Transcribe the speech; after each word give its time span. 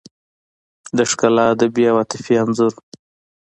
د 0.97 0.99
ښکلا 1.09 1.45
ادبي 1.53 1.83
او 1.91 1.95
عاطفي 2.01 2.33
انځور 2.43 2.73